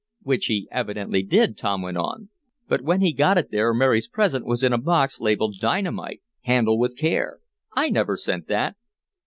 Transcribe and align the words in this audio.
"Which 0.23 0.47
he 0.47 0.67
evidently 0.71 1.21
did," 1.21 1.59
Tom 1.59 1.83
went 1.83 1.97
on, 1.97 2.29
"but 2.67 2.81
when 2.81 3.03
it 3.03 3.11
got 3.11 3.37
there 3.51 3.71
Mary's 3.71 4.07
present 4.07 4.47
was 4.47 4.63
in 4.63 4.73
a 4.73 4.79
box 4.79 5.19
labeled 5.21 5.57
'Dynamite. 5.59 6.23
Handle 6.41 6.79
with 6.79 6.97
care.' 6.97 7.37
I 7.75 7.91
never 7.91 8.17
sent 8.17 8.47
that." 8.47 8.77